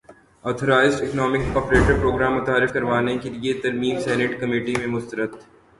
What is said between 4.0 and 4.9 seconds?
senate committee میں